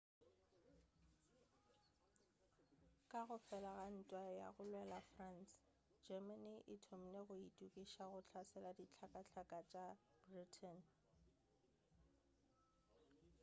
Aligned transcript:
ka 3.11 3.19
go 3.27 3.37
fela 3.47 3.71
ga 3.79 3.85
ntwa 3.97 4.23
ya 4.39 4.47
go 4.55 4.61
lwela 4.71 4.99
france 5.11 5.53
germany 6.05 6.55
e 6.73 6.75
thomile 6.85 7.19
go 7.27 7.33
eithokišetša 7.41 8.03
go 8.11 8.19
hlasela 8.29 8.69
dihlakahlaka 8.79 9.59
tša 9.71 9.85
britain 10.29 10.77